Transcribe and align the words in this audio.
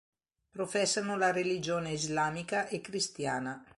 Professano 0.49 1.15
la 1.15 1.31
religione 1.31 1.91
islamica 1.91 2.65
e 2.67 2.81
cristiana. 2.81 3.63